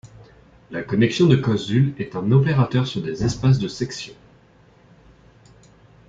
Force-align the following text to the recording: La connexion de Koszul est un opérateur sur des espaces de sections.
La 0.71 0.81
connexion 0.81 1.27
de 1.27 1.35
Koszul 1.35 1.93
est 1.99 2.15
un 2.15 2.31
opérateur 2.31 2.87
sur 2.87 3.03
des 3.03 3.23
espaces 3.23 3.59
de 3.59 3.67
sections. 3.67 4.15